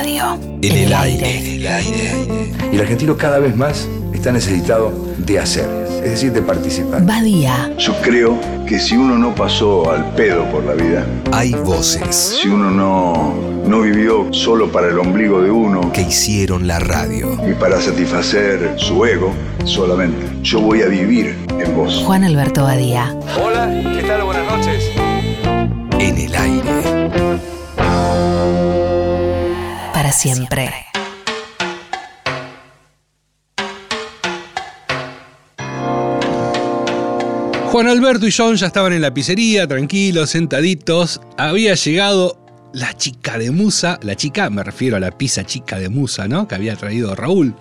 [0.00, 0.38] radio.
[0.62, 1.40] En el aire.
[2.72, 5.68] Y el argentino cada vez más está necesitado de hacer,
[6.02, 7.04] es decir, de participar.
[7.04, 7.70] Badía.
[7.78, 12.48] Yo creo que si uno no pasó al pedo por la vida, Hay voces si
[12.48, 13.34] uno no,
[13.66, 17.38] no vivió solo para el ombligo de uno que hicieron la radio.
[17.48, 19.32] y para satisfacer su ego
[19.64, 22.02] solamente, yo voy a vivir en vos.
[22.06, 23.14] Juan Alberto Badía.
[23.42, 24.22] Hola, ¿qué tal?
[24.24, 24.84] Buenas noches.
[25.98, 26.79] En el aire.
[30.20, 30.70] Siempre.
[37.70, 41.20] Juan Alberto y John ya estaban en la pizzería, tranquilos, sentaditos.
[41.38, 42.38] Había llegado
[42.74, 46.46] la chica de Musa, la chica, me refiero a la pizza chica de Musa, ¿no?
[46.46, 47.54] Que había traído Raúl,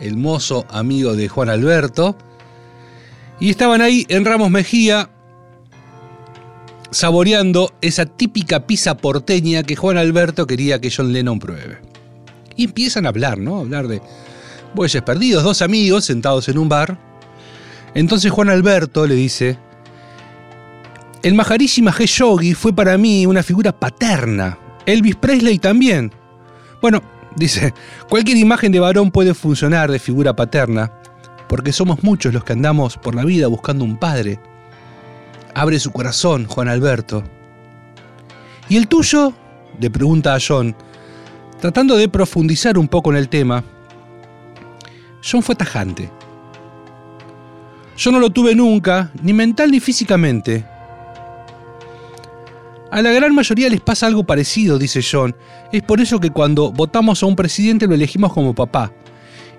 [0.00, 2.18] el mozo amigo de Juan Alberto.
[3.40, 5.08] Y estaban ahí en Ramos Mejía,
[6.90, 11.78] saboreando esa típica pizza porteña que Juan Alberto quería que John Lennon pruebe.
[12.56, 13.58] Y empiezan a hablar, ¿no?
[13.58, 14.00] A hablar de
[14.74, 16.98] bueyes perdidos, dos amigos sentados en un bar.
[17.94, 19.58] Entonces Juan Alberto le dice,
[21.22, 26.12] el Maharishi Mahesh Yogi fue para mí una figura paterna, Elvis Presley también.
[26.80, 27.02] Bueno,
[27.36, 27.74] dice,
[28.08, 30.92] cualquier imagen de varón puede funcionar de figura paterna,
[31.48, 34.38] porque somos muchos los que andamos por la vida buscando un padre.
[35.54, 37.24] Abre su corazón, Juan Alberto.
[38.68, 39.32] ¿Y el tuyo?
[39.80, 40.74] le pregunta a John,
[41.60, 43.62] tratando de profundizar un poco en el tema.
[45.22, 46.10] John fue tajante.
[47.96, 50.64] Yo no lo tuve nunca, ni mental ni físicamente.
[52.90, 55.36] A la gran mayoría les pasa algo parecido, dice John.
[55.72, 58.92] Es por eso que cuando votamos a un presidente lo elegimos como papá.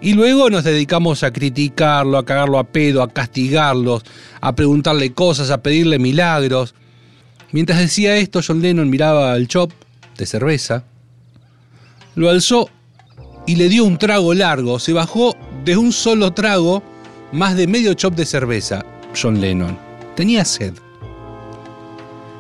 [0.02, 4.03] Y luego nos dedicamos a criticarlo, a cagarlo a pedo, a castigarlos,
[4.39, 6.73] a preguntarle cosas, a pedirle milagros.
[7.52, 9.72] Mientras decía esto, John Lennon miraba al chop
[10.17, 10.83] de cerveza,
[12.16, 12.70] lo alzó
[13.45, 14.80] y le dio un trago largo.
[14.80, 16.81] Se bajó de un solo trago
[17.31, 18.86] más de medio chop de cerveza,
[19.20, 19.77] John Lennon.
[20.15, 20.73] Tenía sed.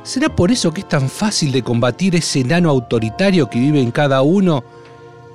[0.03, 3.91] ¿Será por eso que es tan fácil de combatir ese enano autoritario que vive en
[3.91, 4.63] cada uno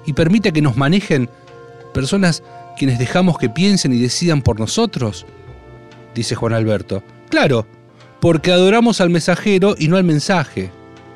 [0.07, 1.29] y permite que nos manejen
[1.95, 2.43] personas
[2.77, 5.25] quienes dejamos que piensen y decidan por nosotros?
[6.15, 7.03] Dice Juan Alberto.
[7.31, 7.67] Claro,
[8.21, 10.71] porque adoramos al mensajero y no al mensaje.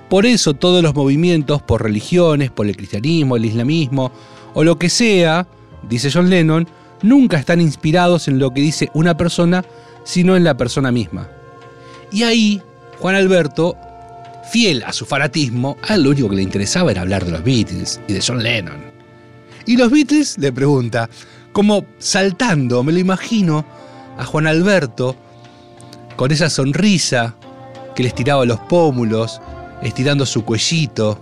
[0.09, 4.11] Por eso todos los movimientos por religiones, por el cristianismo, el islamismo
[4.55, 5.47] o lo que sea,
[5.89, 6.67] dice John Lennon,
[7.03, 9.65] nunca están inspirados en lo que dice una persona,
[10.05, 11.29] sino en la persona misma.
[12.11, 12.63] Y ahí,
[12.99, 13.77] Juan Alberto,
[14.51, 17.45] fiel a su fanatismo, a él lo único que le interesaba era hablar de los
[17.45, 18.98] Beatles y de John Lennon.
[19.69, 21.11] Y los Beatles le pregunta,
[21.53, 23.67] como saltando, me lo imagino,
[24.17, 25.15] a Juan Alberto,
[26.17, 27.35] con esa sonrisa
[27.95, 29.43] que le estiraba los pómulos,
[29.83, 31.21] estirando su cuellito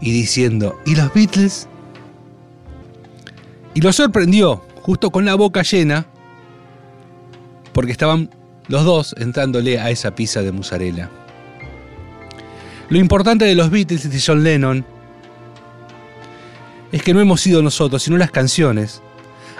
[0.00, 1.68] y diciendo, ¿y los Beatles?
[3.74, 6.06] Y lo sorprendió, justo con la boca llena,
[7.72, 8.28] porque estaban
[8.66, 11.10] los dos entrándole a esa pizza de mozzarella.
[12.88, 14.84] Lo importante de los Beatles y de John Lennon
[16.92, 19.02] es que no hemos sido nosotros, sino las canciones.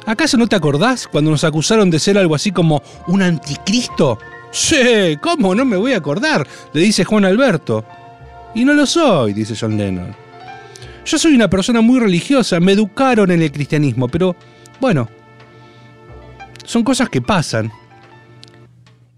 [0.07, 4.19] ¿Acaso no te acordás cuando nos acusaron de ser algo así como un anticristo?
[4.51, 6.47] Sí, ¿cómo no me voy a acordar?
[6.75, 7.85] Le dice Juan Alberto.
[8.55, 10.15] Y no lo soy, dice John Lennon.
[11.07, 14.37] Yo soy una persona muy religiosa, me educaron en el cristianismo, pero
[14.81, 15.09] bueno,
[16.65, 17.73] son cosas que pasan.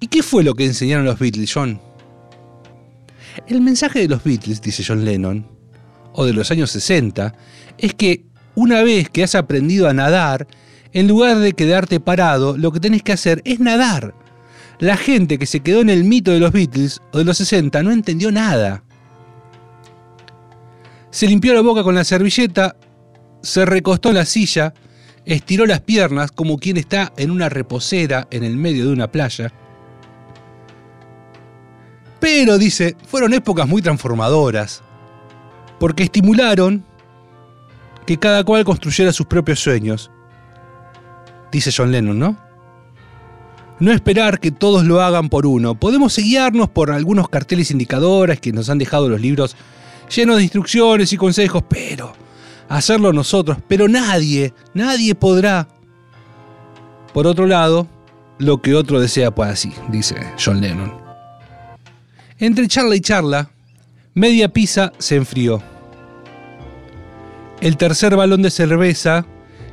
[0.00, 1.80] ¿Y qué fue lo que enseñaron los Beatles, John?
[3.46, 5.46] El mensaje de los Beatles, dice John Lennon,
[6.14, 7.34] o de los años 60,
[7.78, 10.46] es que una vez que has aprendido a nadar,
[10.92, 14.14] en lugar de quedarte parado, lo que tenés que hacer es nadar.
[14.78, 17.82] La gente que se quedó en el mito de los Beatles o de los 60
[17.82, 18.84] no entendió nada.
[21.10, 22.76] Se limpió la boca con la servilleta,
[23.42, 24.72] se recostó en la silla,
[25.24, 29.52] estiró las piernas como quien está en una reposera en el medio de una playa.
[32.20, 34.82] Pero, dice, fueron épocas muy transformadoras,
[35.84, 36.82] porque estimularon
[38.06, 40.10] que cada cual construyera sus propios sueños.
[41.52, 42.38] Dice John Lennon, ¿no?
[43.80, 45.78] No esperar que todos lo hagan por uno.
[45.78, 49.56] Podemos guiarnos por algunos carteles indicadores que nos han dejado los libros
[50.08, 52.14] llenos de instrucciones y consejos, pero
[52.70, 55.68] hacerlo nosotros, pero nadie, nadie podrá.
[57.12, 57.86] Por otro lado,
[58.38, 60.94] lo que otro desea pues así, dice John Lennon.
[62.38, 63.50] Entre charla y charla,
[64.14, 65.73] media pizza se enfrió.
[67.64, 69.24] El tercer balón de cerveza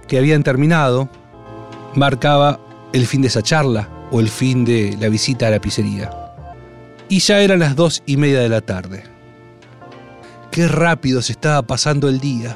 [0.08, 1.10] que habían terminado
[1.94, 2.58] marcaba
[2.94, 6.10] el fin de esa charla o el fin de la visita a la pizzería.
[7.10, 9.04] Y ya eran las dos y media de la tarde.
[10.52, 12.56] Qué rápido se estaba pasando el día.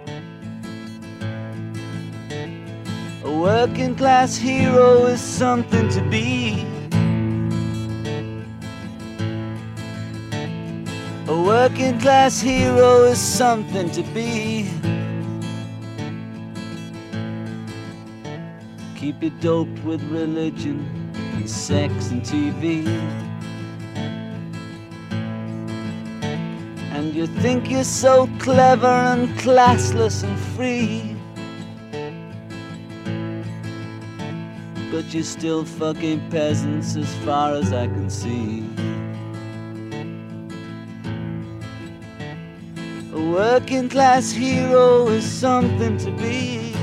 [3.31, 6.65] A working class hero is something to be.
[11.29, 14.69] A working class hero is something to be.
[18.97, 20.85] Keep you doped with religion
[21.35, 22.85] and sex and TV.
[26.91, 31.20] And you think you're so clever and classless and free.
[34.91, 38.65] But you're still fucking peasants as far as I can see.
[43.13, 46.73] A working class hero is something to be.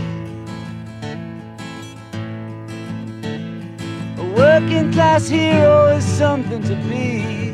[4.16, 7.52] A working class hero is something to be.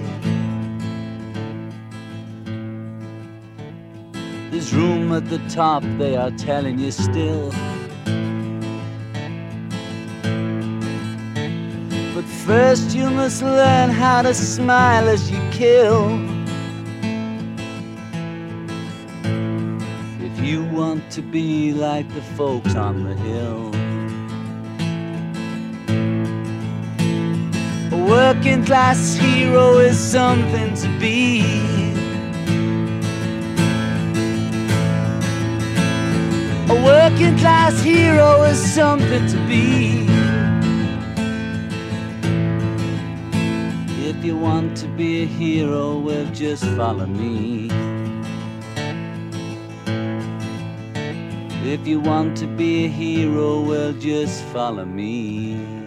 [4.52, 7.52] There's room at the top, they are telling you still.
[12.44, 16.20] First, you must learn how to smile as you kill.
[20.20, 23.72] If you want to be like the folks on the hill.
[27.92, 31.40] A working class hero is something to be.
[36.68, 40.13] A working class hero is something to be.
[44.24, 47.68] If you want to be a hero, well, just follow me.
[51.62, 55.83] If you want to be a hero, well, just follow me.